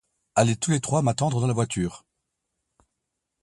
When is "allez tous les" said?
0.33-0.81